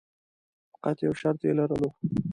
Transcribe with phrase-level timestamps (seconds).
[0.73, 1.89] فقط یو شرط یې لرلو.